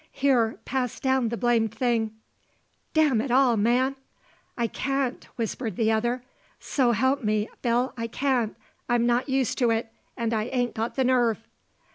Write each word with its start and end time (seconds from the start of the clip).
"Here, 0.11 0.57
pass 0.65 0.99
down 0.99 1.29
the 1.29 1.37
blamed 1.37 1.71
thing... 1.75 2.15
d 2.95 3.01
n 3.01 3.21
it 3.21 3.29
all, 3.29 3.55
man!" 3.55 3.95
"I 4.57 4.65
can't!" 4.65 5.23
whimpered 5.37 5.75
the 5.75 5.91
other. 5.91 6.23
"S'help 6.59 7.23
me, 7.23 7.47
Bill, 7.61 7.93
I 7.95 8.07
can't.... 8.07 8.55
I'm 8.89 9.05
not 9.05 9.29
used 9.29 9.59
to 9.59 9.69
it, 9.69 9.93
and 10.17 10.33
I 10.33 10.45
ain't 10.45 10.73
got 10.73 10.95
the 10.95 11.03
nerve." 11.03 11.47